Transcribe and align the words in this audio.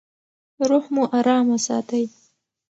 روح 0.69 0.85
مو 0.93 1.03
ارام 1.17 1.45
وساتئ. 1.53 2.05